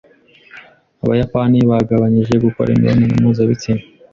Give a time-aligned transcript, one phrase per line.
[1.03, 3.83] Abayapani bagabanyije gukora imibonano mpuzabitsina